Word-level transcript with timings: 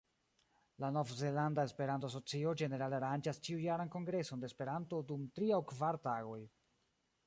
La 0.83 0.87
Nov-Zelanda 0.95 1.65
Esperanto-Asocio 1.69 2.55
ĝenerale 2.63 2.99
aranĝas 3.01 3.43
ĉiujaran 3.49 3.95
kongreson 3.97 4.45
de 4.45 4.53
Esperanto 4.53 5.07
dum 5.13 5.33
tri 5.39 5.57
aŭ 5.61 5.65
kvar 5.75 6.05
tagoj. 6.11 6.41